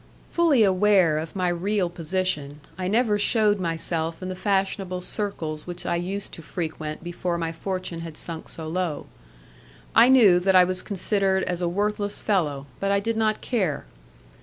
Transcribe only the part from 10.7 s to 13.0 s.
considered as a worthless fellow, but I